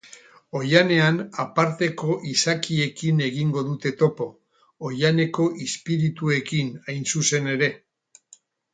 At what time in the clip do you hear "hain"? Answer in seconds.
6.91-7.11